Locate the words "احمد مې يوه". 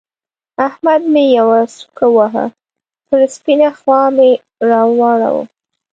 0.67-1.59